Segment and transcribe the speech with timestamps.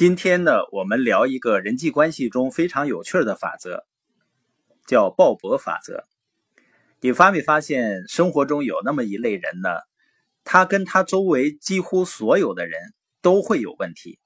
[0.00, 3.84] 今天呢，我们聊一个人际关系中非常有趣的法则，
[4.86, 6.06] 叫鲍勃法则。
[7.02, 9.68] 你发没发现，生活中有那么一类人呢？
[10.42, 12.80] 他跟他周围几乎所有的人
[13.20, 14.18] 都会有问题，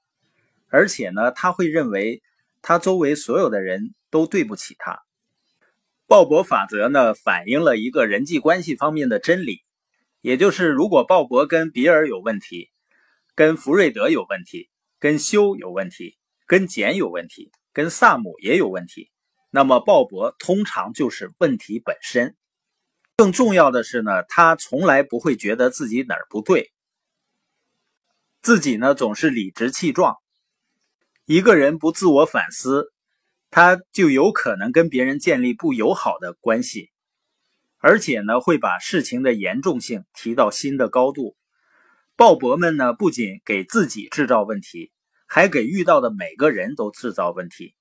[0.69, 2.23] 而且呢，他会认为
[2.61, 4.99] 他周围所有的人都对不起他。
[6.07, 9.59] 鲍勃法则呢，反映了一个人际关系方面的真理，
[10.21, 12.69] 也就是如果鲍勃跟比尔有问题，
[13.35, 14.69] 跟福瑞德有问题。
[15.05, 19.11] 跟修有问题，跟简有问题，跟萨姆也有问题，
[19.51, 22.35] 那么鲍勃通常就是问题本身。
[23.15, 26.71] 更重要的是呢，他从来不会觉得自己哪儿不对，
[28.41, 30.17] 自己呢总是理直气壮。
[31.25, 32.91] 一个人不自我反思，
[33.51, 36.89] 他就有可能跟别人建立不友好的关系，
[37.77, 41.35] 而且呢会把事情的严重性提到新的高度。
[42.15, 44.91] 鲍勃们呢不仅给自己制造问题。
[45.25, 47.73] 还给遇到的每个人都制造问题。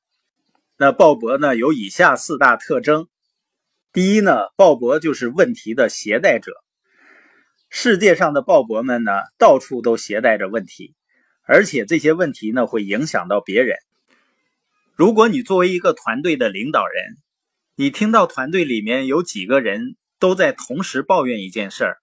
[0.77, 1.57] 那鲍勃呢？
[1.57, 3.07] 有以下四大特征。
[3.93, 6.53] 第一呢，鲍勃就是问题的携带者。
[7.71, 10.95] 世界上的鲍勃们呢，到处都携带着问题，
[11.43, 13.77] 而且这些问题呢，会影响到别人。
[14.95, 17.17] 如果你作为一个团队的领导人，
[17.77, 21.99] 你听到团队里面有几个人都在同时抱怨一件事儿，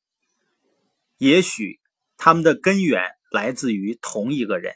[1.18, 1.80] 也许
[2.18, 4.74] 他们的根源来自于同一个人。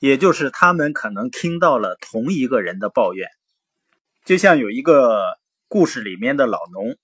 [0.00, 3.28] 也就是他们可能听到了同一个人的抱怨，
[4.24, 5.22] 就像有一个
[5.68, 6.96] 故事里面的老农，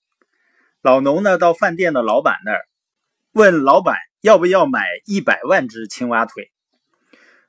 [0.81, 2.67] 老农呢到饭店的老板那儿，
[3.33, 6.51] 问老板要不要买一百万只青蛙腿。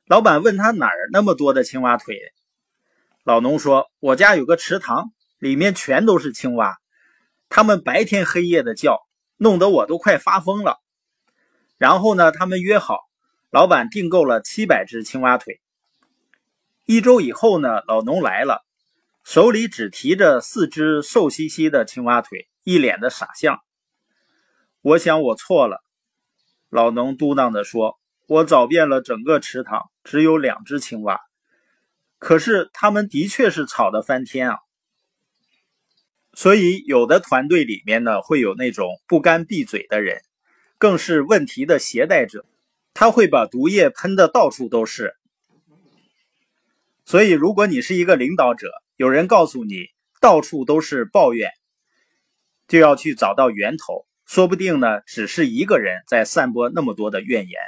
[0.04, 2.14] 老板问他哪儿那么多的青蛙腿，
[3.24, 6.76] 老农说：“我家有个池塘，里面全都是青蛙，
[7.48, 8.98] 他们白天黑夜的叫，
[9.38, 10.76] 弄得我都快发疯了。”
[11.78, 13.07] 然后呢，他们约好。
[13.50, 15.62] 老板订购了七百只青蛙腿。
[16.84, 18.62] 一周以后呢，老农来了，
[19.24, 23.60] 手里只提着四只瘦兮兮的青蛙腿，一脸的傻相。
[24.82, 25.82] 我想我错了，
[26.68, 27.98] 老农嘟囔着说
[28.28, 31.18] ：“我找遍了整个池塘，只有两只青蛙，
[32.18, 34.58] 可是他们的确是吵得翻天啊。”
[36.34, 40.20] 所以，有的团队里面呢，会有那种不甘闭嘴的人，
[40.76, 42.44] 更是问题的携带者。
[43.00, 45.14] 他会把毒液喷的到处都是，
[47.04, 49.86] 所以如果你是一个领导者，有人告诉你
[50.20, 51.52] 到处都是抱怨，
[52.66, 57.60] 就要去找到源头，说不定呢，只是一个人在散播那么多的怨言。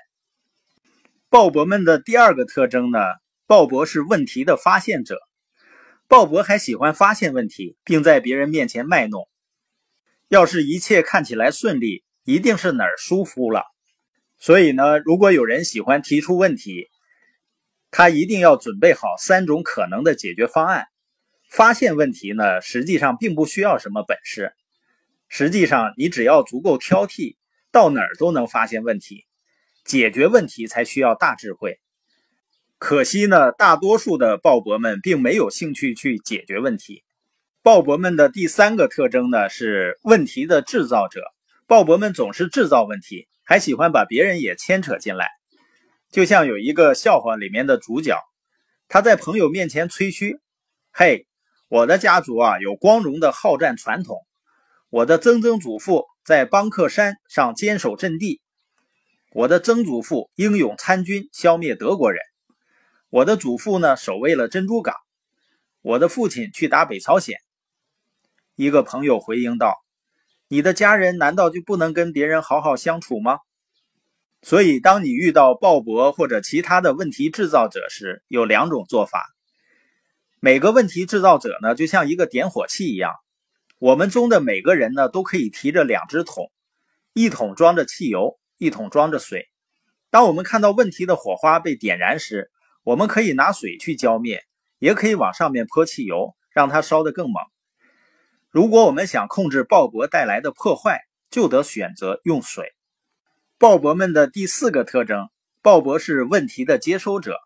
[1.29, 2.99] 鲍勃们的第二个特征呢，
[3.47, 5.17] 鲍勃是问题的发现者，
[6.09, 9.29] 鲍勃还喜欢发现问题，并在别人面前卖弄。
[10.27, 13.63] 要是一切看起来顺利，一定是哪儿疏忽了。
[14.41, 16.89] 所以呢，如果有人喜欢提出问题，
[17.91, 20.87] 他一定要准备好三种可能的解决方案。
[21.51, 24.53] 发现问题呢，实际上并不需要什么本事。
[25.29, 27.37] 实际上，你只要足够挑剔，
[27.71, 29.27] 到哪儿都能发现问题。
[29.85, 31.79] 解决问题才需要大智慧。
[32.79, 37.05] 可惜呢，大多数的鲍勃们并没有兴趣去解决问题。
[37.63, 41.21] 鲍勃们的第三个特征呢，是问题的制造者。
[41.67, 43.27] 鲍勃们总是制造问题。
[43.51, 45.29] 还喜欢把别人也牵扯进来，
[46.13, 48.17] 就像有一个笑话里面的主角，
[48.87, 50.39] 他在朋友面前吹嘘
[50.95, 51.27] ：“嘿，
[51.67, 54.25] 我的家族啊有光荣的好战传统，
[54.89, 58.41] 我的曾曾祖父在邦克山上坚守阵地，
[59.33, 62.21] 我的曾祖父英勇参军消灭德国人，
[63.09, 64.95] 我的祖父呢守卫了珍珠港，
[65.83, 67.37] 我的父亲去打北朝鲜。”
[68.55, 69.75] 一个朋友回应道。
[70.53, 73.39] 你的家人难道就不能跟别人好好相处吗？
[74.43, 79.33] 所以，当你遇到鲍勃或者其他的问题制造者时，有两种做法。
[80.41, 83.15] 每个问题制造者呢，就像一个点火器一样，
[83.79, 86.51] 我们中的每个人呢，都可以提着两只桶，
[87.13, 89.49] 一桶装着汽油，一桶装着水。
[90.11, 92.51] 当我们看到问题的火花被点燃时，
[92.83, 94.43] 我们可以拿水去浇灭，
[94.81, 97.41] 也可以往上面泼汽油，让它烧得更猛。
[98.51, 102.75] 如果我们想控制鲍勃带来的破坏，就得选择用水。
[103.59, 105.29] 鲍勃们的第四个特征：
[105.63, 107.39] 鲍勃是问题的接收者。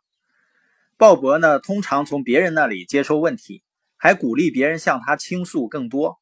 [0.97, 3.62] 鲍勃呢，通常从别人那里接收问题，
[3.99, 6.19] 还鼓励别人向他倾诉更多。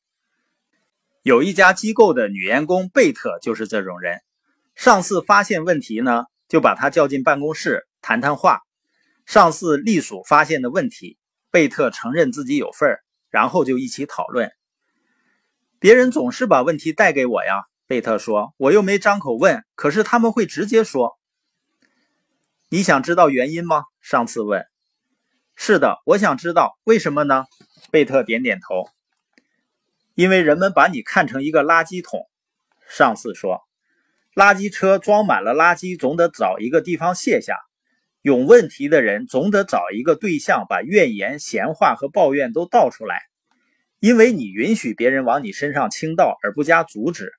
[1.22, 4.18] 有一家机构的女员工贝特就是这种人。
[4.74, 8.62] 上司发现问题呢，就把他叫进办公室谈谈话。
[9.26, 11.18] 上司隶属发现的问题，
[11.52, 14.50] 贝特承认自己有份儿，然后就一起讨论。
[15.82, 18.54] 别人总是把问题带给我呀，贝特说。
[18.56, 21.18] 我又没张口问，可是他们会直接说。
[22.68, 23.82] 你想知道原因吗？
[24.00, 24.64] 上次问。
[25.56, 27.46] 是的，我想知道为什么呢？
[27.90, 28.88] 贝特点点头。
[30.14, 32.28] 因为人们把你看成一个垃圾桶。
[32.88, 33.62] 上司说，
[34.36, 37.56] 垃圾车装满了垃圾，总得找一个地方卸下。
[38.20, 43.22] 有问题的人总得找一个对象，把怨言、闲话和抱怨都倒出来。
[44.02, 47.32] 因为你允许别人往你身上倾倒而不加阻止，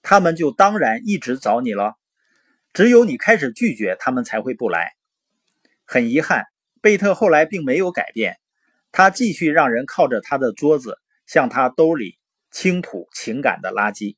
[0.00, 1.96] 他们就当然一直找你了。
[2.72, 4.92] 只有你开始拒绝，他们才会不来。
[5.84, 6.44] 很遗憾，
[6.80, 8.38] 贝特后来并没有改变，
[8.90, 10.96] 他继续让人靠着他的桌子
[11.26, 12.18] 向他兜里
[12.50, 14.16] 倾吐情感的垃圾。